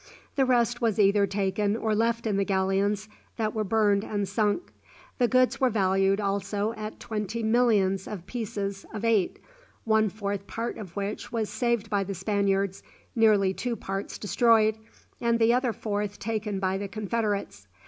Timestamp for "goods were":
5.27-5.69